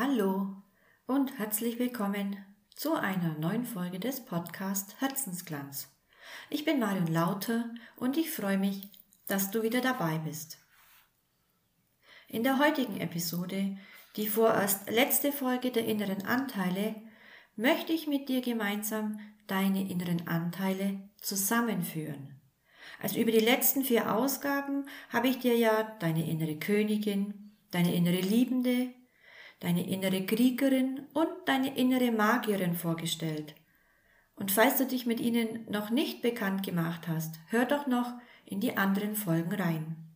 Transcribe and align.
Hallo 0.00 0.54
und 1.08 1.40
herzlich 1.40 1.80
willkommen 1.80 2.36
zu 2.76 2.94
einer 2.94 3.36
neuen 3.40 3.66
Folge 3.66 3.98
des 3.98 4.24
Podcasts 4.24 4.94
Herzensglanz. 5.00 5.88
Ich 6.50 6.64
bin 6.64 6.78
Marion 6.78 7.08
Lauter 7.08 7.68
und 7.96 8.16
ich 8.16 8.30
freue 8.30 8.58
mich, 8.58 8.90
dass 9.26 9.50
du 9.50 9.64
wieder 9.64 9.80
dabei 9.80 10.18
bist. 10.18 10.58
In 12.28 12.44
der 12.44 12.60
heutigen 12.60 13.00
Episode, 13.00 13.76
die 14.14 14.28
vorerst 14.28 14.88
letzte 14.88 15.32
Folge 15.32 15.72
der 15.72 15.86
inneren 15.86 16.24
Anteile, 16.24 16.94
möchte 17.56 17.92
ich 17.92 18.06
mit 18.06 18.28
dir 18.28 18.40
gemeinsam 18.40 19.18
deine 19.48 19.90
inneren 19.90 20.28
Anteile 20.28 21.10
zusammenführen. 21.20 22.40
Also 23.02 23.18
über 23.18 23.32
die 23.32 23.40
letzten 23.40 23.82
vier 23.82 24.14
Ausgaben 24.14 24.86
habe 25.08 25.26
ich 25.26 25.40
dir 25.40 25.56
ja 25.56 25.82
deine 25.98 26.24
innere 26.30 26.54
Königin, 26.54 27.50
deine 27.72 27.92
innere 27.96 28.20
Liebende, 28.20 28.94
deine 29.60 29.88
innere 29.88 30.24
Kriegerin 30.24 31.06
und 31.14 31.28
deine 31.46 31.76
innere 31.76 32.12
Magierin 32.12 32.74
vorgestellt. 32.74 33.54
Und 34.36 34.52
falls 34.52 34.78
du 34.78 34.86
dich 34.86 35.04
mit 35.04 35.20
ihnen 35.20 35.66
noch 35.68 35.90
nicht 35.90 36.22
bekannt 36.22 36.64
gemacht 36.64 37.08
hast, 37.08 37.34
hör 37.48 37.64
doch 37.64 37.86
noch 37.86 38.12
in 38.44 38.60
die 38.60 38.76
anderen 38.76 39.16
Folgen 39.16 39.54
rein. 39.54 40.08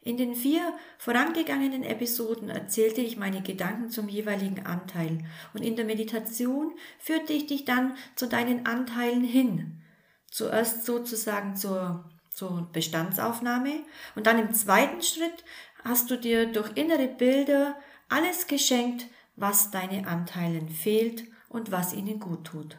In 0.00 0.16
den 0.16 0.34
vier 0.34 0.72
vorangegangenen 0.96 1.82
Episoden 1.82 2.48
erzählte 2.48 3.02
ich 3.02 3.18
meine 3.18 3.42
Gedanken 3.42 3.90
zum 3.90 4.08
jeweiligen 4.08 4.64
Anteil 4.64 5.18
und 5.52 5.62
in 5.62 5.76
der 5.76 5.84
Meditation 5.84 6.72
führte 6.98 7.32
ich 7.32 7.46
dich 7.46 7.64
dann 7.66 7.94
zu 8.14 8.26
deinen 8.26 8.64
Anteilen 8.64 9.22
hin. 9.22 9.82
Zuerst 10.30 10.86
sozusagen 10.86 11.56
zur, 11.56 12.08
zur 12.30 12.70
Bestandsaufnahme 12.72 13.82
und 14.14 14.26
dann 14.26 14.38
im 14.38 14.54
zweiten 14.54 15.02
Schritt 15.02 15.44
hast 15.88 16.10
du 16.10 16.16
dir 16.16 16.46
durch 16.46 16.76
innere 16.76 17.08
Bilder 17.08 17.76
alles 18.08 18.46
geschenkt, 18.46 19.06
was 19.36 19.70
deine 19.70 20.06
Anteilen 20.06 20.68
fehlt 20.68 21.24
und 21.48 21.70
was 21.72 21.92
ihnen 21.92 22.20
gut 22.20 22.44
tut. 22.44 22.76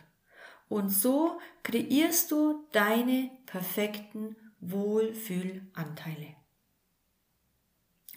Und 0.68 0.90
so 0.90 1.40
kreierst 1.64 2.32
du 2.32 2.68
deine 2.72 3.32
perfekten 3.48 4.36
Wohlfühlanteile. 4.60 6.36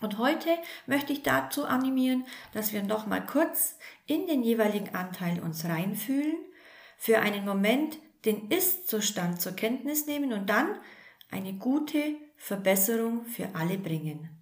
Und 0.01 0.19
heute 0.19 0.51
möchte 0.87 1.13
ich 1.13 1.23
dazu 1.23 1.65
animieren, 1.65 2.27
dass 2.53 2.73
wir 2.73 2.83
noch 2.83 3.07
mal 3.07 3.25
kurz 3.25 3.79
in 4.07 4.27
den 4.27 4.43
jeweiligen 4.43 4.95
Anteil 4.95 5.41
uns 5.41 5.65
reinfühlen, 5.65 6.37
für 6.99 7.21
einen 7.21 7.45
Moment 7.45 7.99
den 8.25 8.51
Ist-Zustand 8.51 9.41
zur 9.41 9.53
Kenntnis 9.53 10.07
nehmen 10.07 10.33
und 10.33 10.51
dann 10.51 10.79
eine 11.31 11.55
gute 11.55 12.17
Verbesserung 12.37 13.25
für 13.25 13.55
alle 13.55 13.79
bringen. 13.79 14.42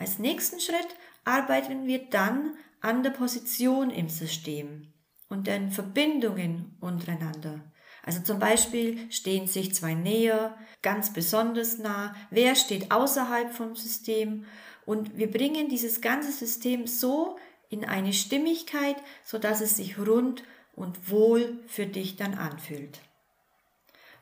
Als 0.00 0.18
nächsten 0.18 0.60
Schritt 0.60 0.96
arbeiten 1.26 1.86
wir 1.86 2.08
dann 2.08 2.54
an 2.80 3.02
der 3.02 3.10
Position 3.10 3.90
im 3.90 4.08
System 4.08 4.94
und 5.28 5.46
den 5.46 5.70
Verbindungen 5.70 6.74
untereinander. 6.80 7.70
Also 8.02 8.22
zum 8.22 8.38
Beispiel 8.38 9.12
stehen 9.12 9.46
sich 9.46 9.74
zwei 9.74 9.92
näher, 9.92 10.56
ganz 10.80 11.12
besonders 11.12 11.76
nah, 11.76 12.14
wer 12.30 12.54
steht 12.54 12.90
außerhalb 12.90 13.52
vom 13.52 13.76
System 13.76 14.46
und 14.86 15.18
wir 15.18 15.30
bringen 15.30 15.68
dieses 15.68 16.00
ganze 16.00 16.32
System 16.32 16.86
so 16.86 17.36
in 17.68 17.84
eine 17.84 18.14
Stimmigkeit, 18.14 18.96
so 19.22 19.36
dass 19.36 19.60
es 19.60 19.76
sich 19.76 19.98
rund 19.98 20.44
und 20.74 21.10
wohl 21.10 21.62
für 21.66 21.84
dich 21.84 22.16
dann 22.16 22.32
anfühlt. 22.32 23.00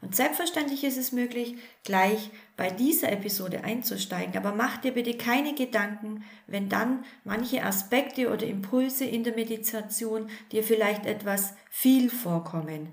Und 0.00 0.14
selbstverständlich 0.14 0.84
ist 0.84 0.96
es 0.96 1.10
möglich, 1.10 1.56
gleich 1.82 2.30
bei 2.56 2.70
dieser 2.70 3.10
Episode 3.10 3.64
einzusteigen, 3.64 4.36
aber 4.36 4.54
mach 4.54 4.78
dir 4.78 4.92
bitte 4.92 5.16
keine 5.16 5.54
Gedanken, 5.54 6.24
wenn 6.46 6.68
dann 6.68 7.04
manche 7.24 7.64
Aspekte 7.64 8.32
oder 8.32 8.46
Impulse 8.46 9.04
in 9.04 9.24
der 9.24 9.34
Meditation 9.34 10.30
dir 10.52 10.62
vielleicht 10.62 11.04
etwas 11.04 11.54
viel 11.70 12.10
vorkommen. 12.10 12.92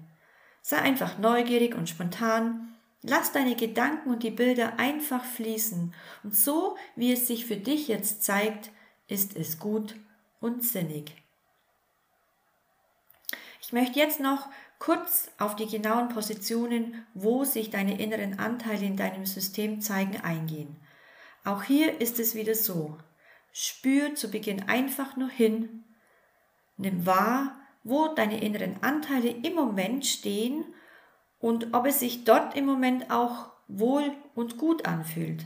Sei 0.62 0.78
einfach 0.78 1.20
neugierig 1.20 1.76
und 1.76 1.90
spontan, 1.90 2.76
lass 3.04 3.32
deine 3.32 3.56
Gedanken 3.56 4.10
und 4.10 4.24
die 4.24 4.32
Bilder 4.32 4.80
einfach 4.80 5.24
fließen 5.24 5.94
und 6.24 6.36
so, 6.36 6.76
wie 6.96 7.14
es 7.14 7.28
sich 7.28 7.46
für 7.46 7.58
dich 7.58 7.88
jetzt 7.88 8.24
zeigt, 8.24 8.72
ist 9.08 9.36
es 9.36 9.60
gut 9.60 9.96
und 10.42 10.64
sinnig. 10.64 11.12
Ich 13.62 13.74
möchte 13.74 14.00
jetzt 14.00 14.20
noch 14.20 14.50
kurz 14.85 15.31
auf 15.40 15.56
die 15.56 15.66
genauen 15.66 16.09
Positionen, 16.09 17.07
wo 17.16 17.44
sich 17.44 17.72
deine 17.72 18.00
inneren 18.00 18.38
Anteile 18.38 18.85
in 18.85 18.96
deinem 18.96 19.25
System 19.25 19.81
zeigen, 19.81 20.22
eingehen. 20.22 20.75
Auch 21.44 21.63
hier 21.63 22.00
ist 22.01 22.19
es 22.19 22.35
wieder 22.35 22.53
so. 22.53 22.96
Spür 23.51 24.13
zu 24.13 24.29
Beginn 24.29 24.69
einfach 24.69 25.18
nur 25.18 25.29
hin, 25.29 25.84
nimm 26.78 27.03
wahr, 27.03 27.57
wo 27.84 28.09
deine 28.09 28.41
inneren 28.41 28.84
Anteile 28.84 29.29
im 29.29 29.56
Moment 29.56 30.06
stehen 30.06 30.63
und 31.40 31.73
ob 31.73 31.88
es 31.88 32.00
sich 32.00 32.23
dort 32.23 32.56
im 32.56 32.67
Moment 32.67 33.09
auch 33.09 33.50
wohl 33.67 34.12
und 34.35 34.59
gut 34.59 34.85
anfühlt. 34.85 35.46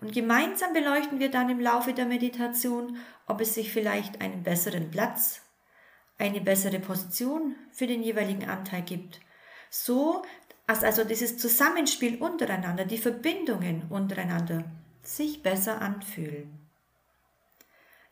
Und 0.00 0.12
gemeinsam 0.12 0.72
beleuchten 0.72 1.20
wir 1.20 1.30
dann 1.30 1.48
im 1.48 1.60
Laufe 1.60 1.92
der 1.92 2.06
Meditation, 2.06 2.96
ob 3.28 3.40
es 3.40 3.54
sich 3.54 3.72
vielleicht 3.72 4.20
einen 4.20 4.42
besseren 4.42 4.90
Platz 4.90 5.45
eine 6.18 6.40
bessere 6.40 6.78
Position 6.78 7.54
für 7.72 7.86
den 7.86 8.02
jeweiligen 8.02 8.48
Anteil 8.48 8.82
gibt. 8.82 9.20
So, 9.70 10.22
dass 10.66 10.82
also 10.82 11.04
dieses 11.04 11.38
Zusammenspiel 11.38 12.16
untereinander, 12.22 12.84
die 12.84 12.98
Verbindungen 12.98 13.84
untereinander 13.90 14.64
sich 15.02 15.42
besser 15.42 15.80
anfühlen. 15.80 16.58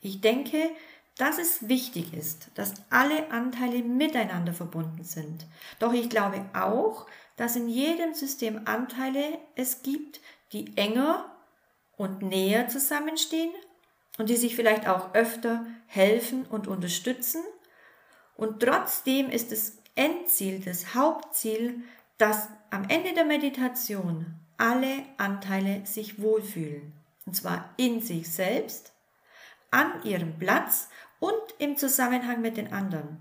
Ich 0.01 0.21
denke, 0.21 0.71
dass 1.17 1.39
es 1.39 1.69
wichtig 1.69 2.13
ist, 2.13 2.51
dass 2.55 2.75
alle 2.91 3.31
Anteile 3.31 3.83
miteinander 3.83 4.53
verbunden 4.53 5.05
sind. 5.05 5.47
Doch 5.79 5.93
ich 5.93 6.11
glaube 6.11 6.45
auch, 6.55 7.07
dass 7.37 7.57
in 7.57 7.69
jedem 7.69 8.15
System 8.15 8.63
Anteile 8.65 9.39
es 9.55 9.83
gibt, 9.83 10.21
die 10.53 10.77
enger 10.77 11.35
und 11.97 12.23
näher 12.23 12.69
zusammenstehen 12.69 13.53
und 14.19 14.29
die 14.29 14.37
sich 14.37 14.57
vielleicht 14.57 14.89
auch 14.89 15.15
öfter 15.15 15.67
helfen 15.87 16.47
und 16.47 16.67
unterstützen 16.67 17.43
und 18.37 18.61
trotzdem 18.61 19.31
ist 19.31 19.53
das 19.53 19.79
Endziel, 19.95 20.61
das 20.61 20.95
Hauptziel, 20.95 21.83
dass 22.19 22.49
am 22.71 22.89
Ende 22.89 23.15
der 23.15 23.25
Meditation 23.25 24.27
alle 24.57 25.05
Anteile 25.19 25.87
sich 25.87 26.21
wohlfühlen. 26.21 26.93
Und 27.27 27.35
zwar 27.35 27.73
in 27.77 28.01
sich 28.01 28.31
selbst, 28.31 28.93
an 29.71 30.03
ihrem 30.05 30.39
Platz 30.39 30.89
und 31.21 31.33
im 31.59 31.77
Zusammenhang 31.77 32.41
mit 32.41 32.57
den 32.57 32.73
anderen. 32.73 33.19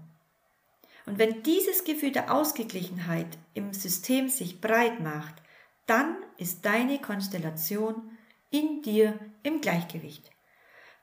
Und 1.06 1.20
wenn 1.20 1.44
dieses 1.44 1.84
Gefühl 1.84 2.12
der 2.12 2.34
Ausgeglichenheit 2.34 3.38
im 3.54 3.74
System 3.74 4.30
sich 4.30 4.62
breit 4.62 5.00
macht, 5.00 5.36
dann 5.86 6.16
ist 6.38 6.66
deine 6.66 7.00
Konstellation 7.00 8.18
in 8.52 8.82
dir 8.82 9.20
im 9.42 9.62
Gleichgewicht. 9.62 10.33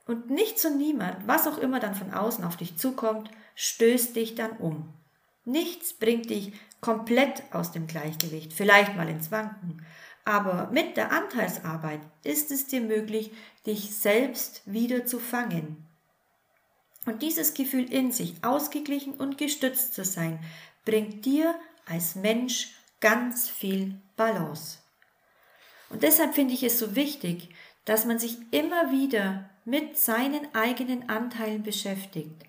Und 0.07 0.31
nichts 0.31 0.65
und 0.65 0.77
niemand, 0.79 1.27
was 1.27 1.47
auch 1.47 1.59
immer 1.59 1.81
dann 1.81 1.95
von 1.95 2.13
außen 2.13 2.45
auf 2.45 2.57
dich 2.57 2.77
zukommt, 2.77 3.31
stößt 3.55 4.17
dich 4.17 4.35
dann 4.35 4.53
um. 4.57 4.93
Nichts 5.45 5.93
bringt 5.93 6.31
dich 6.31 6.53
komplett 6.81 7.43
aus 7.53 7.73
dem 7.73 7.87
Gleichgewicht, 7.87 8.53
vielleicht 8.53 8.97
mal 8.97 9.09
ins 9.09 9.31
Wanken, 9.31 9.85
aber 10.25 10.71
mit 10.71 10.97
der 10.97 11.13
Anteilsarbeit 11.13 12.01
ist 12.25 12.51
es 12.51 12.67
dir 12.67 12.81
möglich, 12.81 13.33
dich 13.67 13.95
selbst 13.95 14.63
wieder 14.67 15.07
zu 15.07 15.19
fangen. 15.19 15.87
Und 17.07 17.23
dieses 17.23 17.55
Gefühl 17.55 17.91
in 17.93 18.13
sich 18.13 18.45
ausgeglichen 18.45 19.15
und 19.15 19.39
gestützt 19.39 19.95
zu 19.95 20.05
sein, 20.05 20.39
bringt 20.85 21.25
dir 21.25 21.55
als 21.87 22.15
Mensch 22.15 22.75
ganz 23.01 23.49
viel 23.49 24.01
Balance. 24.17 24.79
Und 25.89 26.03
deshalb 26.03 26.35
finde 26.35 26.55
ich 26.55 26.63
es 26.63 26.79
so 26.79 26.95
wichtig, 26.95 27.49
dass 27.91 28.05
man 28.05 28.21
sich 28.21 28.39
immer 28.53 28.93
wieder 28.93 29.51
mit 29.65 29.99
seinen 29.99 30.55
eigenen 30.55 31.09
Anteilen 31.09 31.65
beschäftigt 31.65 32.45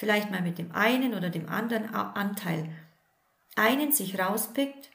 vielleicht 0.00 0.30
mal 0.30 0.40
mit 0.40 0.56
dem 0.56 0.72
einen 0.72 1.12
oder 1.12 1.28
dem 1.28 1.46
anderen 1.46 1.94
Anteil, 1.94 2.70
einen 3.54 3.92
sich 3.92 4.18
rauspickt, 4.18 4.88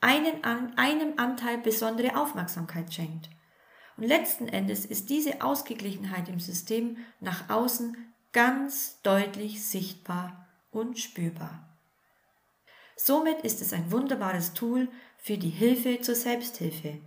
einen, 0.00 0.42
einem 0.42 1.14
Anteil 1.16 1.58
besondere 1.58 2.20
Aufmerksamkeit 2.20 2.92
schenkt. 2.92 3.30
Und 3.96 4.02
letzten 4.02 4.48
Endes 4.48 4.84
ist 4.84 5.10
diese 5.10 5.42
Ausgeglichenheit 5.42 6.28
im 6.28 6.40
System 6.40 6.96
nach 7.20 7.48
außen 7.48 7.96
ganz 8.32 9.00
deutlich 9.02 9.64
sichtbar 9.64 10.48
und 10.72 10.98
spürbar. 10.98 11.78
Somit 12.96 13.42
ist 13.42 13.62
es 13.62 13.72
ein 13.72 13.92
wunderbares 13.92 14.54
Tool 14.54 14.88
für 15.18 15.38
die 15.38 15.50
Hilfe 15.50 16.00
zur 16.00 16.16
Selbsthilfe, 16.16 16.98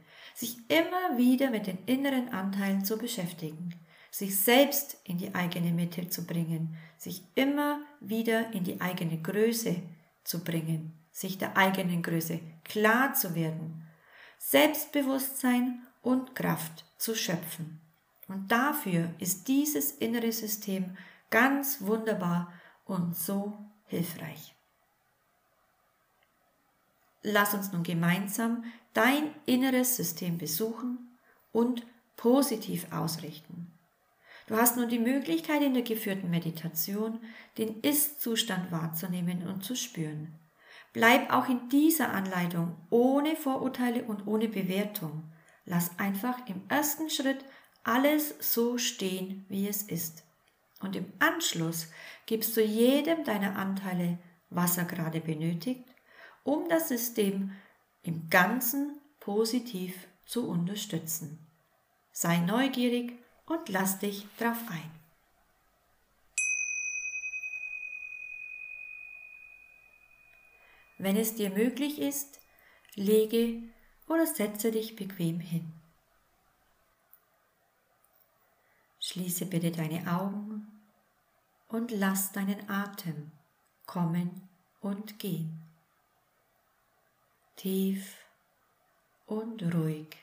sich 0.41 0.57
immer 0.69 1.17
wieder 1.17 1.49
mit 1.49 1.67
den 1.67 1.77
inneren 1.85 2.29
Anteilen 2.29 2.83
zu 2.83 2.97
beschäftigen 2.97 3.73
sich 4.11 4.37
selbst 4.37 4.97
in 5.05 5.17
die 5.17 5.33
eigene 5.33 5.71
Mitte 5.71 6.09
zu 6.09 6.27
bringen, 6.27 6.77
sich 6.97 7.23
immer 7.33 7.81
wieder 8.01 8.51
in 8.51 8.65
die 8.65 8.81
eigene 8.81 9.21
Größe 9.21 9.81
zu 10.25 10.43
bringen, 10.43 10.93
sich 11.11 11.37
der 11.37 11.57
eigenen 11.57 12.03
Größe 12.03 12.41
klar 12.65 13.13
zu 13.13 13.33
werden, 13.35 13.87
Selbstbewusstsein 14.37 15.87
und 16.01 16.35
Kraft 16.35 16.85
zu 16.97 17.15
schöpfen. 17.15 17.79
Und 18.27 18.51
dafür 18.51 19.13
ist 19.17 19.47
dieses 19.47 19.91
innere 19.91 20.31
System 20.31 20.97
ganz 21.29 21.81
wunderbar 21.81 22.51
und 22.85 23.15
so 23.15 23.57
hilfreich. 23.85 24.55
Lass 27.23 27.53
uns 27.53 27.71
nun 27.71 27.83
gemeinsam 27.83 28.63
dein 28.93 29.33
inneres 29.45 29.95
System 29.95 30.37
besuchen 30.37 31.17
und 31.51 31.85
positiv 32.15 32.91
ausrichten. 32.91 33.71
Du 34.47 34.55
hast 34.57 34.75
nun 34.75 34.89
die 34.89 34.99
Möglichkeit 34.99 35.61
in 35.61 35.73
der 35.73 35.83
geführten 35.83 36.29
Meditation 36.29 37.19
den 37.57 37.79
Ist-Zustand 37.81 38.71
wahrzunehmen 38.71 39.47
und 39.47 39.63
zu 39.63 39.75
spüren. 39.75 40.37
Bleib 40.93 41.31
auch 41.31 41.47
in 41.47 41.69
dieser 41.69 42.11
Anleitung 42.11 42.75
ohne 42.89 43.35
Vorurteile 43.35 44.03
und 44.03 44.27
ohne 44.27 44.49
Bewertung. 44.49 45.23
Lass 45.65 45.97
einfach 45.99 46.45
im 46.47 46.63
ersten 46.67 47.09
Schritt 47.09 47.45
alles 47.83 48.35
so 48.39 48.77
stehen, 48.77 49.45
wie 49.47 49.67
es 49.67 49.83
ist. 49.83 50.23
Und 50.81 50.95
im 50.95 51.05
Anschluss 51.19 51.87
gibst 52.25 52.57
du 52.57 52.61
jedem 52.61 53.23
deiner 53.23 53.55
Anteile, 53.55 54.17
was 54.49 54.77
er 54.77 54.85
gerade 54.85 55.21
benötigt, 55.21 55.85
um 56.43 56.67
das 56.67 56.89
System 56.89 57.51
im 58.03 58.29
Ganzen 58.29 58.99
positiv 59.19 60.07
zu 60.25 60.47
unterstützen. 60.47 61.45
Sei 62.11 62.37
neugierig 62.37 63.13
und 63.45 63.69
lass 63.69 63.99
dich 63.99 64.27
drauf 64.37 64.57
ein. 64.69 64.91
Wenn 70.97 71.15
es 71.17 71.35
dir 71.35 71.49
möglich 71.49 71.99
ist, 71.99 72.39
lege 72.93 73.63
oder 74.07 74.27
setze 74.27 74.71
dich 74.71 74.95
bequem 74.95 75.39
hin. 75.39 75.73
Schließe 78.99 79.47
bitte 79.47 79.71
deine 79.71 80.11
Augen 80.11 80.67
und 81.67 81.91
lass 81.91 82.31
deinen 82.31 82.69
Atem 82.69 83.31
kommen 83.85 84.47
und 84.79 85.17
gehen. 85.17 85.70
Tief 87.61 88.17
und 89.27 89.61
ruhig. 89.75 90.17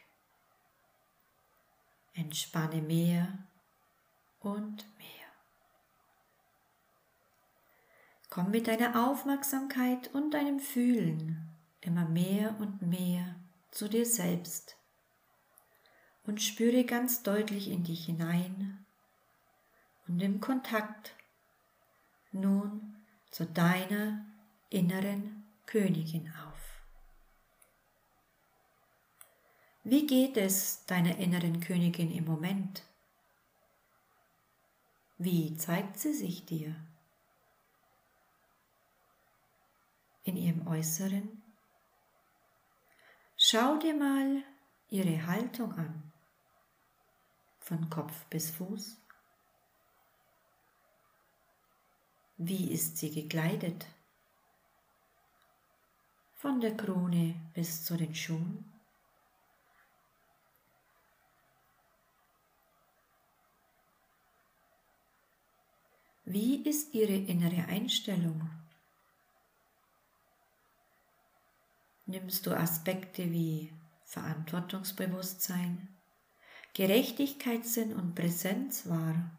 Entspanne 2.13 2.83
mehr 2.83 3.29
und 4.41 4.85
mehr. 4.99 5.29
Komm 8.29 8.51
mit 8.51 8.67
deiner 8.67 9.09
Aufmerksamkeit 9.09 10.13
und 10.17 10.33
deinem 10.33 10.59
Fühlen 10.59 11.49
immer 11.81 12.07
mehr 12.07 12.57
und 12.59 12.83
mehr 12.83 13.37
zu 13.71 13.89
dir 13.89 14.05
selbst 14.05 14.77
und 16.27 16.43
spüre 16.43 16.83
ganz 16.83 17.23
deutlich 17.23 17.71
in 17.71 17.85
dich 17.85 18.07
hinein 18.07 18.85
und 20.09 20.21
im 20.21 20.41
Kontakt 20.41 21.15
nun 22.33 22.97
zu 23.31 23.47
deiner 23.47 24.27
inneren 24.71 25.45
Königin 25.67 26.33
auf. 26.45 26.58
Wie 29.91 30.07
geht 30.07 30.37
es 30.37 30.85
deiner 30.85 31.17
inneren 31.17 31.61
Königin 31.61 32.11
im 32.11 32.27
Moment? 32.27 32.83
Wie 35.17 35.57
zeigt 35.57 35.99
sie 35.99 36.13
sich 36.13 36.45
dir? 36.45 36.77
In 40.25 40.37
ihrem 40.37 40.67
Äußeren? 40.67 41.43
Schau 43.39 43.79
dir 43.79 43.95
mal 43.95 44.43
ihre 44.91 45.27
Haltung 45.27 45.73
an, 45.73 46.13
von 47.59 47.89
Kopf 47.89 48.27
bis 48.27 48.51
Fuß. 48.51 49.01
Wie 52.37 52.71
ist 52.75 52.99
sie 52.99 53.11
gekleidet? 53.11 53.87
Von 56.35 56.61
der 56.61 56.77
Krone 56.77 57.41
bis 57.55 57.87
zu 57.87 57.97
den 57.97 58.15
Schuhen? 58.15 58.78
Wie 66.31 66.63
ist 66.63 66.95
ihre 66.95 67.15
innere 67.15 67.67
Einstellung? 67.69 68.51
Nimmst 72.07 72.47
du 72.47 72.57
Aspekte 72.57 73.31
wie 73.33 73.73
Verantwortungsbewusstsein, 74.05 75.89
Gerechtigkeitssinn 76.75 77.95
und 77.95 78.15
Präsenz 78.15 78.89
wahr? 78.89 79.31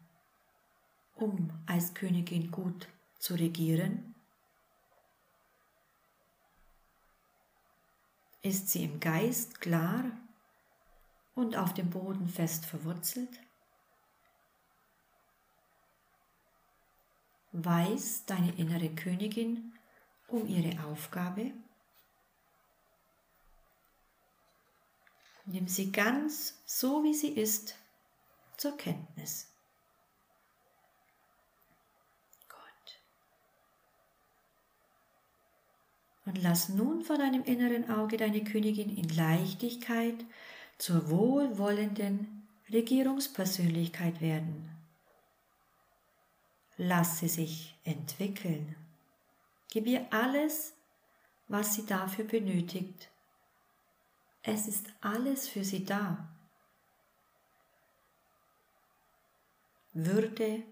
um 1.20 1.50
als 1.66 1.94
Königin 1.94 2.50
gut 2.50 2.88
zu 3.18 3.34
regieren? 3.34 4.14
Ist 8.42 8.70
sie 8.70 8.84
im 8.84 9.00
Geist 9.00 9.60
klar 9.60 10.04
und 11.34 11.56
auf 11.56 11.74
dem 11.74 11.90
Boden 11.90 12.26
fest 12.26 12.64
verwurzelt? 12.64 13.38
Weiß 17.52 18.24
deine 18.26 18.52
innere 18.56 18.94
Königin 18.94 19.72
um 20.28 20.46
ihre 20.46 20.84
Aufgabe? 20.84 21.52
Nimm 25.46 25.66
sie 25.66 25.90
ganz 25.90 26.62
so, 26.64 27.02
wie 27.02 27.14
sie 27.14 27.30
ist, 27.30 27.74
zur 28.56 28.76
Kenntnis. 28.76 29.50
und 36.30 36.42
lass 36.42 36.68
nun 36.68 37.02
vor 37.02 37.18
deinem 37.18 37.42
inneren 37.42 37.90
Auge 37.90 38.16
deine 38.16 38.44
Königin 38.44 38.96
in 38.96 39.08
Leichtigkeit 39.08 40.24
zur 40.78 41.10
wohlwollenden 41.10 42.46
Regierungspersönlichkeit 42.72 44.20
werden. 44.20 44.70
Lass 46.82 47.18
sie 47.18 47.28
sich 47.28 47.74
entwickeln. 47.84 48.74
Gib 49.70 49.86
ihr 49.86 50.06
alles, 50.10 50.72
was 51.46 51.74
sie 51.74 51.84
dafür 51.84 52.24
benötigt. 52.24 53.10
Es 54.42 54.66
ist 54.66 54.86
alles 55.02 55.46
für 55.46 55.62
sie 55.62 55.84
da. 55.84 56.26
Würde, 59.92 60.62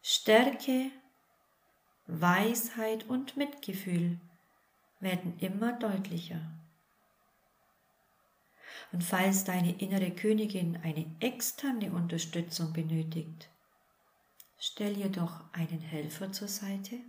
Stärke, 0.00 0.92
Weisheit 2.06 3.08
und 3.08 3.36
Mitgefühl 3.36 4.20
werden 5.00 5.36
immer 5.40 5.72
deutlicher. 5.72 6.40
Und 8.92 9.02
falls 9.02 9.42
deine 9.42 9.76
innere 9.80 10.12
Königin 10.12 10.78
eine 10.84 11.04
externe 11.18 11.90
Unterstützung 11.90 12.72
benötigt, 12.72 13.48
stell 14.60 14.96
ihr 14.96 15.08
doch 15.08 15.52
einen 15.52 15.80
Helfer 15.80 16.30
zur 16.30 16.48
Seite. 16.48 17.00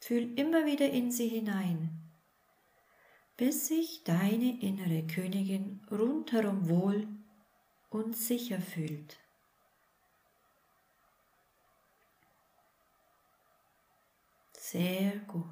Fühl 0.00 0.38
immer 0.38 0.66
wieder 0.66 0.90
in 0.90 1.12
sie 1.12 1.28
hinein, 1.28 2.10
bis 3.36 3.68
sich 3.68 4.02
deine 4.02 4.60
innere 4.60 5.06
Königin 5.06 5.86
rundherum 5.90 6.68
wohl 6.68 7.06
und 7.90 8.16
sicher 8.16 8.60
fühlt. 8.60 9.18
Sehr 14.52 15.16
gut. 15.20 15.46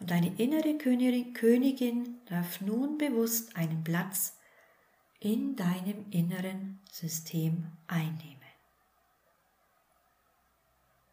Und 0.00 0.10
deine 0.10 0.34
innere 0.38 0.76
Königin 0.78 2.20
darf 2.26 2.60
nun 2.60 2.98
bewusst 2.98 3.56
einen 3.56 3.84
Platz 3.84 4.36
in 5.22 5.54
deinem 5.54 6.10
inneren 6.10 6.80
System 6.90 7.70
einnehmen. 7.86 8.40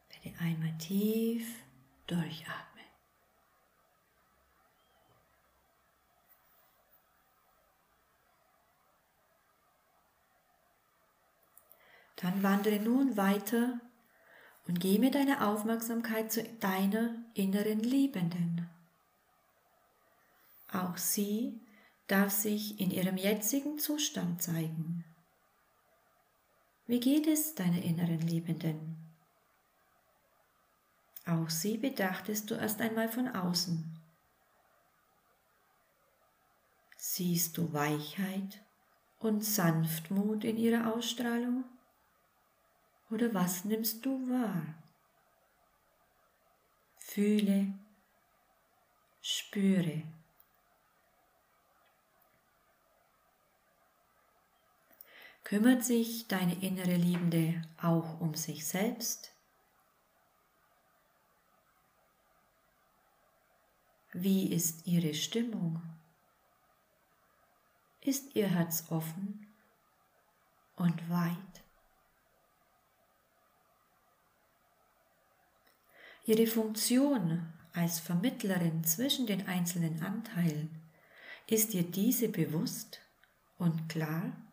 Bitte 0.09 0.35
einmal 0.39 0.75
tief 0.79 1.47
durchatmen. 2.07 2.65
Dann 12.15 12.41
wandere 12.41 12.79
nun 12.79 13.15
weiter 13.15 13.79
und 14.67 14.79
gebe 14.79 15.11
deine 15.11 15.45
Aufmerksamkeit 15.45 16.31
zu 16.31 16.43
deiner 16.59 17.13
inneren 17.35 17.79
Liebenden. 17.79 18.67
Auch 20.71 20.97
sie 20.97 21.61
darf 22.09 22.31
sich 22.31 22.79
in 22.79 22.91
ihrem 22.91 23.17
jetzigen 23.17 23.77
Zustand 23.77 24.41
zeigen. 24.41 25.05
Wie 26.87 26.99
geht 26.99 27.27
es 27.27 27.53
deiner 27.53 27.81
inneren 27.83 28.19
Liebenden? 28.19 28.97
Auch 31.27 31.49
sie 31.51 31.77
betrachtest 31.77 32.49
du 32.49 32.55
erst 32.55 32.81
einmal 32.81 33.09
von 33.09 33.27
außen. 33.27 33.95
Siehst 36.97 37.55
du 37.57 37.71
Weichheit 37.73 38.59
und 39.19 39.45
Sanftmut 39.45 40.43
in 40.43 40.57
ihrer 40.57 40.91
Ausstrahlung? 40.91 41.63
Oder 43.11 43.33
was 43.35 43.65
nimmst 43.65 44.03
du 44.03 44.27
wahr? 44.27 44.63
Fühle, 46.97 47.73
spüre. 49.21 50.03
Kümmert 55.49 55.83
sich 55.83 56.27
deine 56.27 56.53
innere 56.61 56.95
Liebende 56.95 57.59
auch 57.81 58.21
um 58.21 58.35
sich 58.35 58.67
selbst? 58.67 59.31
Wie 64.13 64.53
ist 64.53 64.85
ihre 64.85 65.15
Stimmung? 65.15 65.81
Ist 67.99 68.35
ihr 68.35 68.47
Herz 68.47 68.91
offen 68.91 69.47
und 70.75 71.09
weit? 71.09 71.63
Ihre 76.27 76.45
Funktion 76.45 77.51
als 77.73 77.99
Vermittlerin 77.99 78.83
zwischen 78.83 79.25
den 79.25 79.47
einzelnen 79.47 80.03
Anteilen, 80.03 80.69
ist 81.47 81.73
dir 81.73 81.81
diese 81.81 82.29
bewusst 82.29 83.01
und 83.57 83.89
klar? 83.89 84.48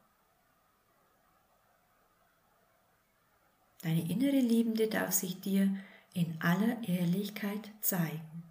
Deine 3.86 4.10
innere 4.10 4.40
Liebende 4.40 4.88
darf 4.88 5.12
sich 5.12 5.40
dir 5.40 5.72
in 6.12 6.36
aller 6.40 6.82
Ehrlichkeit 6.88 7.70
zeigen. 7.80 8.42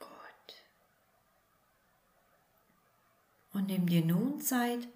Gut. 0.00 0.08
Und 3.52 3.68
nimm 3.68 3.86
dir 3.86 4.04
nun 4.04 4.40
Zeit, 4.40 4.88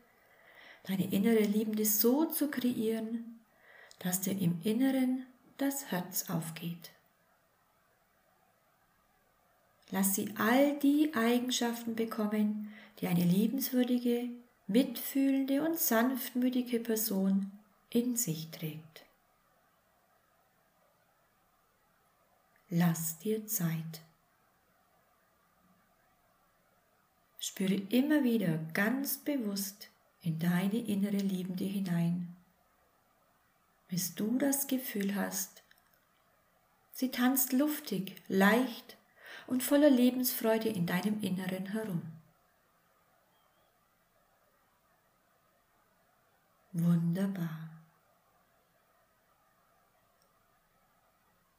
deine 0.89 1.13
innere 1.13 1.45
Liebende 1.45 1.85
so 1.85 2.25
zu 2.25 2.51
kreieren, 2.51 3.39
dass 4.01 4.23
dir 4.23 4.37
im 4.37 4.61
Inneren 4.65 5.25
das 5.57 5.93
Herz 5.93 6.31
aufgeht. 6.31 6.91
Lass 9.93 10.17
sie 10.17 10.35
all 10.37 10.81
die 10.81 11.15
Eigenschaften 11.15 11.95
bekommen, 11.95 12.75
die 12.99 13.07
eine 13.07 13.23
liebenswürdige, 13.23 14.31
mitfühlende 14.67 15.63
und 15.63 15.79
sanftmütige 15.79 16.81
Person 16.81 17.51
in 17.91 18.17
sich 18.17 18.51
trägt. 18.51 19.05
Lass 22.71 23.19
dir 23.19 23.47
Zeit. 23.47 24.01
Spüre 27.39 27.75
immer 27.75 28.25
wieder 28.25 28.59
ganz 28.73 29.19
bewusst 29.19 29.89
in 30.23 30.39
deine 30.39 30.79
innere 30.79 31.19
Liebende 31.19 31.65
hinein 31.65 32.37
bis 33.93 34.15
du 34.15 34.39
das 34.39 34.69
Gefühl 34.69 35.15
hast, 35.17 35.63
sie 36.93 37.11
tanzt 37.11 37.53
luftig, 37.53 38.17
leicht 38.27 38.97
und 39.47 39.63
voller 39.63 39.91
Lebensfreude 39.91 40.71
in 40.71 40.87
deinem 40.87 41.21
Inneren 41.21 41.67
herum. 41.67 42.01
Wunderbar. 46.73 47.71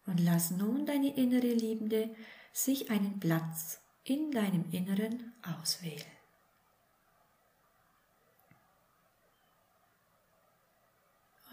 Und 0.05 0.19
lass 0.19 0.51
nun 0.51 0.85
deine 0.85 1.15
innere 1.15 1.53
Liebende 1.53 2.15
sich 2.51 2.91
einen 2.91 3.19
Platz 3.19 3.79
in 4.03 4.31
deinem 4.31 4.69
Inneren 4.71 5.33
auswählen. 5.43 6.13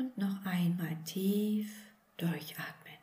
und 0.00 0.17
noch 0.17 0.47
einmal 0.47 0.97
tief 1.05 1.71
durchatmen. 2.17 2.99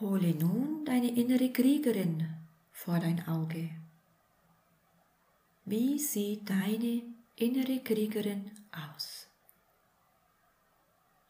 Hole 0.00 0.34
nun 0.34 0.84
deine 0.84 1.14
innere 1.14 1.52
Kriegerin 1.52 2.39
vor 2.84 2.98
dein 2.98 3.28
Auge. 3.28 3.68
Wie 5.66 5.98
sieht 5.98 6.48
deine 6.48 7.02
innere 7.36 7.80
Kriegerin 7.80 8.50
aus? 8.72 9.26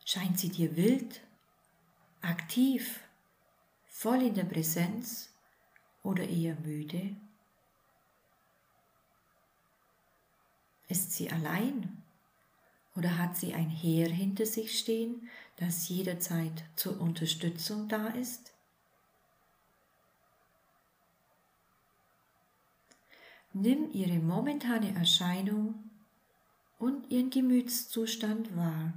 Scheint 0.04 0.38
sie 0.38 0.49
dir 0.49 0.76
wild, 0.76 1.21
aktiv, 2.23 3.00
voll 3.88 4.23
in 4.23 4.35
der 4.35 4.45
Präsenz 4.45 5.35
oder 6.04 6.23
eher 6.23 6.54
müde? 6.61 7.16
Ist 10.87 11.11
sie 11.12 11.30
allein? 11.30 12.00
Oder 12.95 13.19
hat 13.19 13.37
sie 13.37 13.54
ein 13.54 13.71
Heer 13.71 14.09
hinter 14.09 14.47
sich 14.47 14.78
stehen, 14.78 15.28
das 15.57 15.88
jederzeit 15.88 16.62
zur 16.76 17.00
Unterstützung 17.00 17.88
da 17.88 18.07
ist? 18.09 18.50
Nimm 23.52 23.90
ihre 23.92 24.21
momentane 24.21 24.95
Erscheinung 24.95 25.90
und 26.78 27.11
ihren 27.11 27.30
Gemütszustand 27.30 28.57
wahr. 28.57 28.92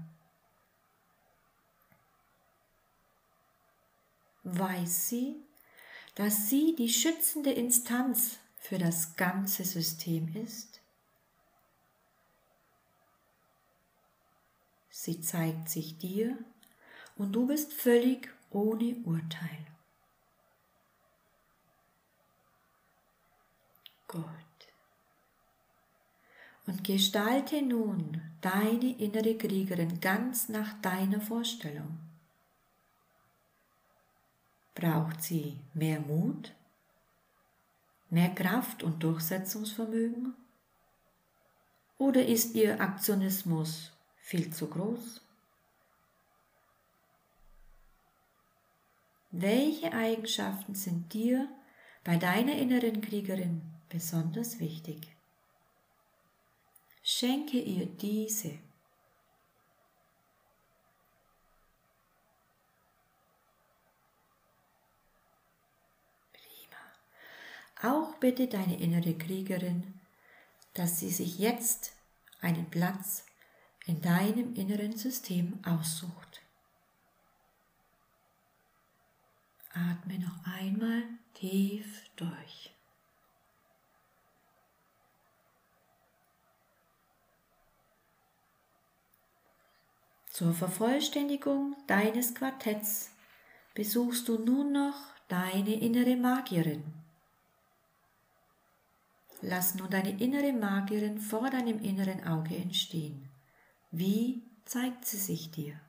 Weiß 4.43 5.10
sie, 5.10 5.36
dass 6.15 6.50
sie 6.50 6.75
die 6.75 6.89
schützende 6.89 7.51
Instanz 7.51 8.38
für 8.57 8.77
das 8.77 9.15
ganze 9.15 9.63
System 9.63 10.36
ist? 10.36 10.81
Sie 14.89 15.19
zeigt 15.19 15.67
sich 15.69 15.98
dir 15.98 16.38
und 17.15 17.33
du 17.33 17.48
bist 17.48 17.74
völlig 17.74 18.29
ohne 18.51 18.95
Urteil. 19.03 19.73
Gott. 24.13 24.24
Und 26.67 26.84
gestalte 26.84 27.63
nun 27.63 28.22
deine 28.41 28.96
innere 29.00 29.36
Kriegerin 29.36 30.00
ganz 30.00 30.50
nach 30.50 30.79
deiner 30.82 31.20
Vorstellung. 31.20 31.98
Braucht 34.75 35.24
sie 35.24 35.60
mehr 35.74 36.00
Mut, 36.00 36.53
mehr 38.12 38.29
Kraft 38.36 38.84
und 38.84 39.01
Durchsetzungsvermögen? 39.03 40.36
Oder 41.98 42.24
ist 42.24 42.53
ihr 42.53 42.79
Aktionismus 42.79 43.91
viel 44.17 44.53
zu 44.53 44.67
groß? 44.70 45.22
Welche 49.32 49.91
Eigenschaften 49.91 50.75
sind 50.75 51.12
dir 51.13 51.50
bei 52.03 52.17
deiner 52.17 52.53
inneren 52.53 53.01
Kriegerin 53.01 53.73
besonders 53.93 54.59
wichtig? 54.59 55.07
Schenke 57.03 57.59
ihr 57.59 57.85
diese. 57.85 58.57
Prima. 66.33 66.81
Auch 67.83 68.15
bitte 68.15 68.47
deine 68.47 68.79
innere 68.79 69.15
Kriegerin, 69.15 70.00
dass 70.73 71.00
sie 71.00 71.12
sich 71.12 71.38
jetzt 71.38 71.93
einen 72.41 72.69
Platz 72.71 73.25
in 73.85 74.01
deinem 74.01 74.55
inneren 74.55 74.97
System 74.97 75.59
aussucht. 75.63 76.41
Atme 79.73 80.17
noch 80.19 80.45
einmal 80.45 81.03
tief 81.35 82.09
durch. 82.15 82.73
Zur 90.34 90.52
Vervollständigung 90.52 91.75
deines 91.86 92.34
Quartetts 92.34 93.12
besuchst 93.75 94.28
du 94.28 94.40
nun 94.40 94.72
noch 94.72 94.96
deine 95.28 95.80
innere 95.80 96.16
Magierin. 96.16 96.84
Lass 99.42 99.75
nun 99.75 99.92
deine 99.92 100.20
innere 100.20 100.52
Magierin 100.52 101.20
vor 101.20 101.52
deinem 101.52 101.78
inneren 101.84 102.25
Auge 102.25 102.56
entstehen. 102.56 103.30
Wie 103.92 104.42
zeigt 104.66 105.06
sie 105.06 105.18
sich 105.18 105.52
dir? 105.52 105.80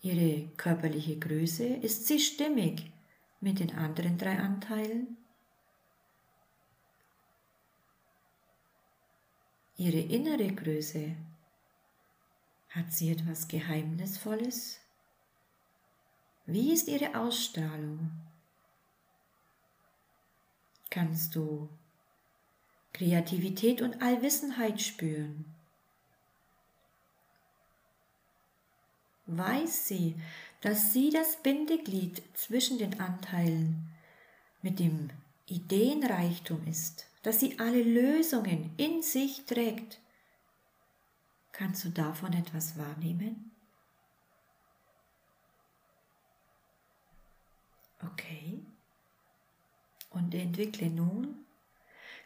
Ihre 0.00 0.48
körperliche 0.56 1.18
Größe, 1.18 1.66
ist 1.66 2.06
sie 2.06 2.18
stimmig 2.18 2.90
mit 3.40 3.60
den 3.60 3.74
anderen 3.74 4.16
drei 4.16 4.38
Anteilen? 4.38 5.18
Ihre 9.76 10.00
innere 10.00 10.50
Größe, 10.54 11.14
Hat 12.74 12.90
sie 12.90 13.10
etwas 13.10 13.48
Geheimnisvolles? 13.48 14.80
Wie 16.46 16.72
ist 16.72 16.88
ihre 16.88 17.18
Ausstrahlung? 17.18 18.10
Kannst 20.88 21.34
du 21.34 21.68
Kreativität 22.94 23.82
und 23.82 24.00
Allwissenheit 24.00 24.80
spüren? 24.80 25.44
Weiß 29.26 29.88
sie, 29.88 30.14
dass 30.62 30.94
sie 30.94 31.10
das 31.10 31.42
Bindeglied 31.42 32.22
zwischen 32.34 32.78
den 32.78 33.00
Anteilen 33.00 33.86
mit 34.62 34.78
dem 34.78 35.10
Ideenreichtum 35.46 36.66
ist, 36.66 37.06
dass 37.22 37.40
sie 37.40 37.58
alle 37.58 37.82
Lösungen 37.82 38.72
in 38.78 39.02
sich 39.02 39.44
trägt? 39.44 40.01
Kannst 41.52 41.84
du 41.84 41.90
davon 41.90 42.32
etwas 42.32 42.78
wahrnehmen? 42.78 43.50
Okay. 48.02 48.60
Und 50.10 50.34
entwickle 50.34 50.90
nun 50.90 51.36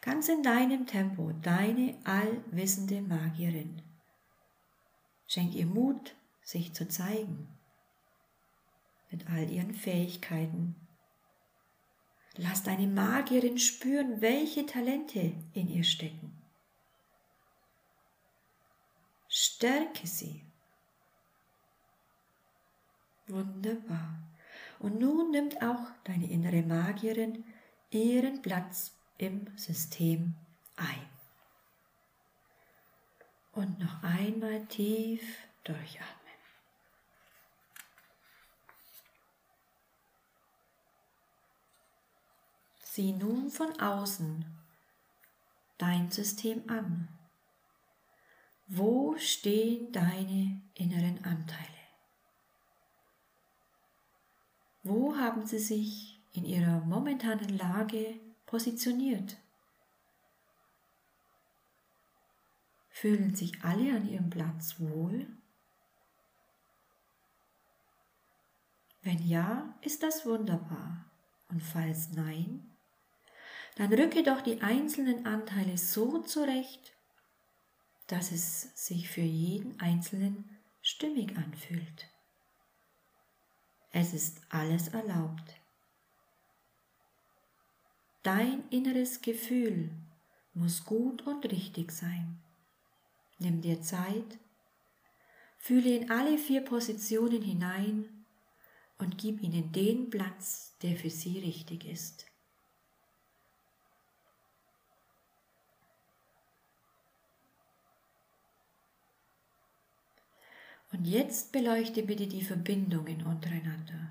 ganz 0.01 0.29
in 0.29 0.43
deinem 0.43 0.87
Tempo 0.87 1.31
deine 1.41 1.95
allwissende 2.03 3.01
Magierin. 3.01 3.81
Schenk 5.27 5.53
ihr 5.55 5.65
Mut, 5.65 6.15
sich 6.41 6.73
zu 6.73 6.87
zeigen 6.87 7.49
mit 9.11 9.29
all 9.29 9.49
ihren 9.49 9.73
Fähigkeiten. 9.73 10.75
Lass 12.35 12.63
deine 12.63 12.87
Magierin 12.87 13.57
spüren, 13.57 14.21
welche 14.21 14.65
Talente 14.65 15.33
in 15.53 15.69
ihr 15.69 15.83
stecken. 15.83 16.36
Stärke 19.39 20.07
sie. 20.07 20.43
Wunderbar. 23.27 24.17
Und 24.79 24.99
nun 24.99 25.29
nimmt 25.29 25.61
auch 25.61 25.91
deine 26.05 26.27
innere 26.27 26.63
Magierin 26.63 27.45
ihren 27.91 28.41
Platz 28.41 28.97
im 29.19 29.55
System 29.55 30.33
ein. 30.75 31.07
Und 33.51 33.77
noch 33.77 34.01
einmal 34.01 34.65
tief 34.65 35.21
durchatmen. 35.63 36.39
Sieh 42.81 43.13
nun 43.13 43.51
von 43.51 43.79
außen 43.79 44.45
dein 45.77 46.09
System 46.09 46.67
an. 46.67 47.07
Wo 48.69 49.15
stehen 49.17 49.93
deine 49.93 50.61
inneren 50.73 51.23
Anteile? 51.23 51.67
Wo 54.83 55.15
haben 55.15 55.45
sie 55.45 55.59
sich 55.59 56.19
in 56.33 56.43
ihrer 56.43 56.81
momentanen 56.81 57.57
Lage 57.57 58.19
positioniert? 58.45 59.37
Fühlen 62.89 63.35
sich 63.35 63.63
alle 63.63 63.95
an 63.95 64.09
ihrem 64.09 64.29
Platz 64.29 64.75
wohl? 64.79 65.27
Wenn 69.01 69.25
ja, 69.25 69.73
ist 69.79 70.03
das 70.03 70.25
wunderbar. 70.25 71.05
Und 71.47 71.63
falls 71.63 72.11
nein, 72.11 72.69
dann 73.75 73.93
rücke 73.93 74.23
doch 74.23 74.41
die 74.41 74.61
einzelnen 74.61 75.25
Anteile 75.25 75.77
so 75.77 76.19
zurecht, 76.23 76.96
dass 78.07 78.31
es 78.31 78.71
sich 78.73 79.09
für 79.09 79.21
jeden 79.21 79.79
Einzelnen 79.79 80.57
stimmig 80.81 81.37
anfühlt. 81.37 82.07
Es 83.91 84.13
ist 84.13 84.41
alles 84.49 84.89
erlaubt. 84.89 85.55
Dein 88.23 88.67
inneres 88.69 89.21
Gefühl 89.21 89.89
muss 90.53 90.85
gut 90.85 91.25
und 91.25 91.51
richtig 91.51 91.91
sein. 91.91 92.39
Nimm 93.39 93.61
dir 93.61 93.81
Zeit, 93.81 94.39
fühle 95.57 95.95
in 95.95 96.11
alle 96.11 96.37
vier 96.37 96.61
Positionen 96.61 97.41
hinein 97.41 98.25
und 98.97 99.17
gib 99.17 99.41
ihnen 99.41 99.71
den 99.71 100.09
Platz, 100.09 100.77
der 100.81 100.95
für 100.95 101.09
sie 101.09 101.39
richtig 101.39 101.85
ist. 101.85 102.26
Und 110.91 111.05
jetzt 111.05 111.51
beleuchte 111.51 112.03
bitte 112.03 112.27
die 112.27 112.43
Verbindungen 112.43 113.25
untereinander. 113.25 114.09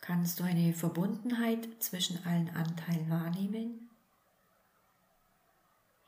Kannst 0.00 0.40
du 0.40 0.44
eine 0.44 0.72
Verbundenheit 0.74 1.68
zwischen 1.78 2.24
allen 2.26 2.50
Anteilen 2.50 3.08
wahrnehmen? 3.08 3.88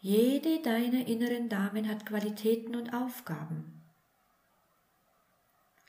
Jede 0.01 0.61
deiner 0.61 1.07
inneren 1.07 1.49
Damen 1.49 1.89
hat 1.89 2.05
Qualitäten 2.05 2.77
und 2.77 2.93
Aufgaben. 2.93 3.81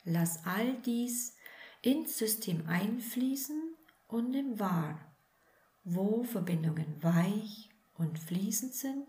Lass 0.04 0.46
all 0.46 0.72
dies 0.86 1.36
ins 1.82 2.16
System 2.16 2.66
einfließen 2.68 3.74
und 4.08 4.30
nimm 4.30 4.58
wahr, 4.58 5.00
wo 5.84 6.22
Verbindungen 6.22 7.02
weich 7.02 7.68
und 7.98 8.18
fließend 8.18 8.72
sind 8.72 9.06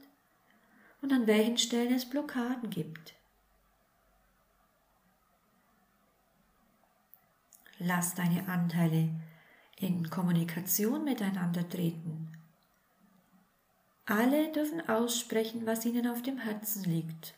und 1.01 1.13
an 1.13 1.27
welchen 1.27 1.57
Stellen 1.57 1.93
es 1.93 2.09
Blockaden 2.09 2.69
gibt. 2.69 3.16
Lass 7.79 8.15
deine 8.15 8.47
Anteile 8.47 9.09
in 9.77 10.09
Kommunikation 10.09 11.03
miteinander 11.03 11.67
treten. 11.67 12.31
Alle 14.05 14.51
dürfen 14.51 14.87
aussprechen, 14.89 15.65
was 15.65 15.85
ihnen 15.85 16.07
auf 16.07 16.21
dem 16.21 16.37
Herzen 16.37 16.83
liegt. 16.85 17.35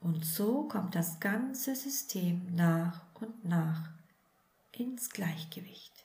Und 0.00 0.24
so 0.24 0.68
kommt 0.68 0.94
das 0.94 1.18
ganze 1.18 1.74
System 1.74 2.54
nach 2.54 3.00
und 3.14 3.44
nach 3.44 3.90
ins 4.72 5.08
Gleichgewicht. 5.10 6.04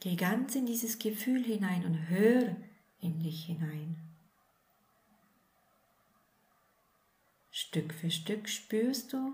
Geh 0.00 0.14
ganz 0.14 0.54
in 0.54 0.66
dieses 0.66 0.98
Gefühl 0.98 1.42
hinein 1.42 1.84
und 1.84 2.08
hör 2.08 2.54
in 3.00 3.18
dich 3.18 3.46
hinein. 3.46 4.05
Stück 7.66 7.92
für 7.92 8.12
Stück 8.12 8.48
spürst 8.48 9.12
du, 9.12 9.32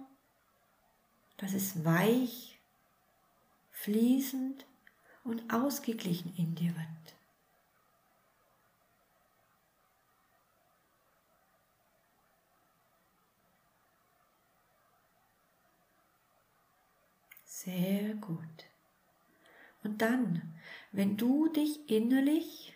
dass 1.37 1.53
es 1.53 1.85
weich, 1.85 2.59
fließend 3.73 4.64
und 5.23 5.53
ausgeglichen 5.53 6.35
in 6.38 6.55
dir 6.55 6.75
wird. 6.75 7.14
Sehr 17.45 18.14
gut. 18.14 18.38
Und 19.85 20.01
dann, 20.01 20.55
wenn 20.90 21.18
du 21.18 21.49
dich 21.49 21.90
innerlich 21.90 22.73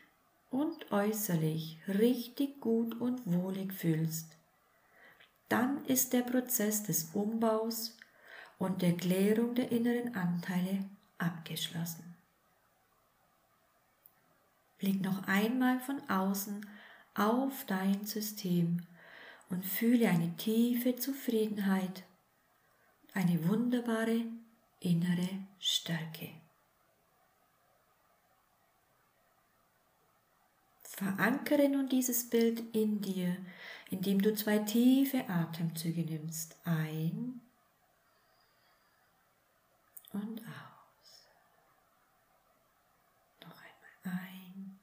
und 0.50 0.92
äußerlich 0.92 1.78
richtig 1.88 2.60
gut 2.60 3.00
und 3.00 3.22
wohlig 3.24 3.72
fühlst, 3.72 4.35
dann 5.48 5.84
ist 5.84 6.12
der 6.12 6.22
Prozess 6.22 6.82
des 6.82 7.10
Umbaus 7.14 7.96
und 8.58 8.82
der 8.82 8.96
Klärung 8.96 9.54
der 9.54 9.70
inneren 9.70 10.14
Anteile 10.14 10.84
abgeschlossen. 11.18 12.16
Blick 14.78 15.00
noch 15.00 15.26
einmal 15.26 15.80
von 15.80 16.00
außen 16.08 16.66
auf 17.14 17.64
dein 17.66 18.04
System 18.04 18.82
und 19.48 19.64
fühle 19.64 20.08
eine 20.08 20.36
tiefe 20.36 20.96
Zufriedenheit, 20.96 22.04
eine 23.14 23.48
wunderbare 23.48 24.24
innere 24.80 25.28
Stärke. 25.58 26.30
Verankere 30.82 31.68
nun 31.68 31.88
dieses 31.88 32.28
Bild 32.30 32.74
in 32.74 33.00
dir, 33.00 33.36
indem 33.90 34.20
du 34.20 34.34
zwei 34.34 34.58
tiefe 34.58 35.28
Atemzüge 35.28 36.02
nimmst. 36.02 36.56
Ein 36.64 37.40
und 40.12 40.40
aus. 40.40 41.28
Noch 43.42 43.56
einmal 43.56 44.18
ein 44.18 44.78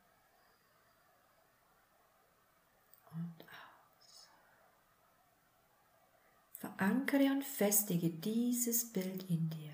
und 3.12 3.44
aus. 3.44 4.30
Verankere 6.60 7.32
und 7.32 7.44
festige 7.44 8.10
dieses 8.10 8.92
Bild 8.92 9.30
in 9.30 9.50
dir. 9.50 9.74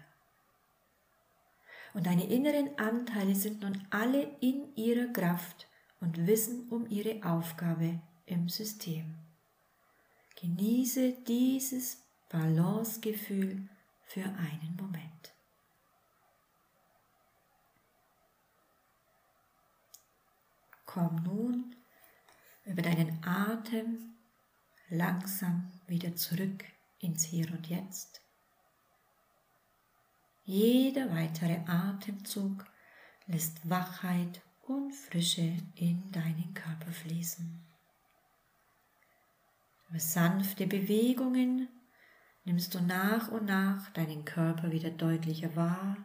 Und 1.94 2.06
deine 2.06 2.28
inneren 2.28 2.78
Anteile 2.78 3.36
sind 3.36 3.62
nun 3.62 3.88
alle 3.90 4.38
in 4.42 4.76
ihrer 4.76 5.12
Kraft 5.12 5.68
und 6.00 6.28
wissen 6.28 6.70
um 6.70 6.88
ihre 6.88 7.24
Aufgabe 7.24 8.00
im 8.30 8.50
System. 8.50 9.16
Genieße 10.36 11.14
dieses 11.28 12.04
Balancegefühl 12.30 13.68
für 14.06 14.24
einen 14.24 14.76
Moment. 14.78 15.34
Komm 20.86 21.24
nun 21.24 21.76
über 22.66 22.82
deinen 22.82 23.24
Atem 23.24 24.16
langsam 24.90 25.72
wieder 25.88 26.16
zurück 26.16 26.66
ins 27.00 27.24
Hier 27.24 27.52
und 27.52 27.68
Jetzt. 27.68 28.22
Jeder 30.44 31.12
weitere 31.14 31.60
Atemzug 31.68 32.66
lässt 33.28 33.70
Wachheit 33.70 34.42
und 34.64 34.94
Frische 34.94 35.58
in 35.76 36.12
deinen 36.12 36.54
Körper 36.56 36.92
fließen. 36.92 37.69
Über 39.90 40.00
sanfte 40.00 40.68
Bewegungen 40.68 41.68
nimmst 42.46 42.76
du 42.76 42.80
nach 42.82 43.30
und 43.30 43.46
nach 43.46 43.90
deinen 43.92 44.24
Körper 44.24 44.72
wieder 44.72 44.92
deutlicher 44.92 45.56
wahr. 45.56 45.98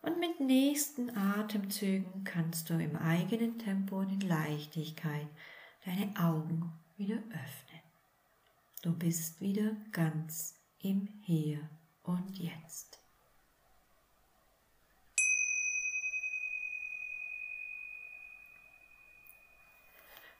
Und 0.00 0.18
mit 0.18 0.40
nächsten 0.40 1.14
Atemzügen 1.14 2.24
kannst 2.24 2.70
du 2.70 2.74
im 2.74 2.96
eigenen 2.96 3.58
Tempo 3.58 3.98
und 3.98 4.10
in 4.10 4.20
Leichtigkeit 4.20 5.28
deine 5.84 6.14
Augen 6.18 6.72
wieder 6.96 7.16
öffnen. 7.16 7.82
Du 8.82 8.96
bist 8.96 9.40
wieder 9.40 9.76
ganz 9.92 10.54
im 10.80 11.08
Hier 11.22 11.68
und 12.02 12.38
Jetzt. 12.38 12.98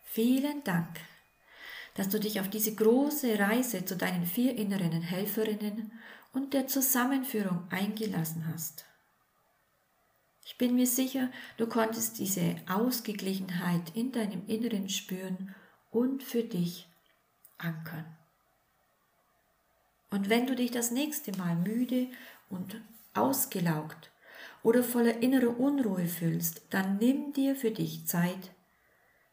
Vielen 0.04 0.64
Dank, 0.64 1.00
dass 1.98 2.08
du 2.08 2.20
dich 2.20 2.38
auf 2.38 2.48
diese 2.48 2.76
große 2.76 3.40
Reise 3.40 3.84
zu 3.84 3.96
deinen 3.96 4.24
vier 4.24 4.54
inneren 4.54 5.02
Helferinnen 5.02 5.90
und 6.32 6.54
der 6.54 6.68
Zusammenführung 6.68 7.66
eingelassen 7.70 8.46
hast. 8.46 8.84
Ich 10.46 10.56
bin 10.56 10.76
mir 10.76 10.86
sicher, 10.86 11.28
du 11.56 11.66
konntest 11.66 12.20
diese 12.20 12.54
Ausgeglichenheit 12.68 13.96
in 13.96 14.12
deinem 14.12 14.46
Inneren 14.46 14.88
spüren 14.88 15.56
und 15.90 16.22
für 16.22 16.44
dich 16.44 16.86
ankern. 17.58 18.16
Und 20.10 20.30
wenn 20.30 20.46
du 20.46 20.54
dich 20.54 20.70
das 20.70 20.92
nächste 20.92 21.36
Mal 21.36 21.56
müde 21.56 22.06
und 22.48 22.80
ausgelaugt 23.12 24.12
oder 24.62 24.84
voller 24.84 25.20
innerer 25.20 25.58
Unruhe 25.58 26.06
fühlst, 26.06 26.62
dann 26.70 26.98
nimm 26.98 27.32
dir 27.32 27.56
für 27.56 27.72
dich 27.72 28.06
Zeit, 28.06 28.52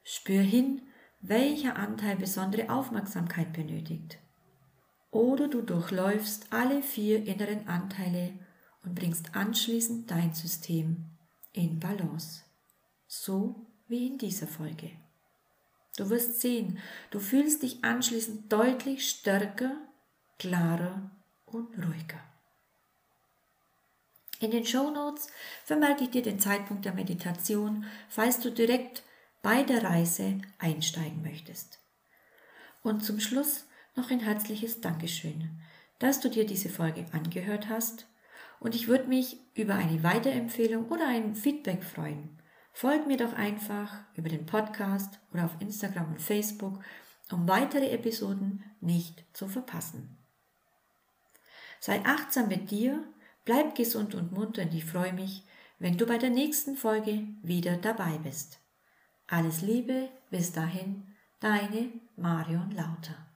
spür 0.04 0.42
hin, 0.42 0.82
welcher 1.28 1.76
Anteil 1.76 2.16
besondere 2.16 2.70
Aufmerksamkeit 2.70 3.54
benötigt. 3.54 4.18
Oder 5.12 5.48
du 5.48 5.62
durchläufst 5.62 6.48
alle 6.52 6.82
vier 6.82 7.26
inneren 7.26 7.68
Anteile 7.68 8.34
und 8.84 8.96
bringst 8.96 9.36
anschließend 9.36 10.12
dein 10.12 10.34
System 10.34 11.06
in 11.54 11.80
Balance. 11.80 12.44
So 13.08 13.68
wie 13.88 14.08
in 14.08 14.18
dieser 14.18 14.48
Folge. 14.48 14.92
Du 15.98 16.10
wirst 16.10 16.42
sehen, 16.42 16.80
du 17.12 17.20
fühlst 17.20 17.64
dich 17.64 17.84
anschließend 17.84 18.52
deutlich 18.52 19.10
stärker, 19.10 19.78
klarer 20.38 21.10
und 21.46 21.78
ruhiger. 21.78 22.20
In 24.42 24.52
den 24.52 24.66
Show 24.66 24.92
Notes 24.92 25.28
vermerke 25.64 26.04
ich 26.04 26.10
dir 26.10 26.22
den 26.22 26.40
Zeitpunkt 26.40 26.84
der 26.84 26.94
Meditation, 26.94 27.86
falls 28.10 28.42
du 28.42 28.52
direkt 28.52 29.04
bei 29.46 29.62
der 29.62 29.84
Reise 29.84 30.40
einsteigen 30.58 31.22
möchtest. 31.22 31.78
Und 32.82 33.06
zum 33.06 33.20
Schluss 33.20 33.68
noch 33.96 34.10
ein 34.10 34.20
herzliches 34.20 34.82
Dankeschön, 34.82 35.62
dass 36.00 36.20
du 36.20 36.32
dir 36.32 36.48
diese 36.48 36.68
Folge 36.68 37.06
angehört 37.12 37.70
hast 37.70 38.08
und 38.60 38.74
ich 38.74 38.88
würde 38.88 39.08
mich 39.08 39.38
über 39.54 39.76
eine 39.76 40.02
Weiterempfehlung 40.02 40.88
oder 40.88 41.08
ein 41.08 41.36
Feedback 41.36 41.84
freuen. 41.84 42.42
Folg 42.74 43.06
mir 43.06 43.18
doch 43.18 43.34
einfach 43.34 43.94
über 44.16 44.30
den 44.30 44.48
Podcast 44.48 45.20
oder 45.32 45.46
auf 45.46 45.62
Instagram 45.62 46.14
und 46.14 46.22
Facebook, 46.24 46.84
um 47.32 47.48
weitere 47.48 47.92
Episoden 47.92 48.64
nicht 48.82 49.26
zu 49.34 49.48
verpassen. 49.48 50.18
Sei 51.80 52.02
achtsam 52.04 52.48
mit 52.48 52.72
dir, 52.72 53.04
bleib 53.46 53.76
gesund 53.76 54.16
und 54.16 54.32
munter 54.32 54.64
und 54.64 54.74
ich 54.74 54.86
freue 54.86 55.14
mich, 55.14 55.44
wenn 55.78 56.00
du 56.00 56.08
bei 56.08 56.18
der 56.18 56.32
nächsten 56.32 56.76
Folge 56.76 57.28
wieder 57.44 57.78
dabei 57.78 58.18
bist. 58.24 58.65
Alles 59.28 59.62
Liebe, 59.62 60.10
bis 60.30 60.52
dahin, 60.52 61.04
deine 61.40 61.92
Marion 62.16 62.72
Lauter. 62.72 63.35